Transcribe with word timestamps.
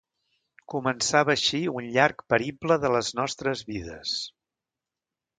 Començava 0.73 1.31
així 1.33 1.59
un 1.81 1.89
llarg 1.97 2.23
periple 2.33 2.77
de 2.85 2.91
les 2.93 3.11
nostres 3.19 3.61
vides. 3.69 4.15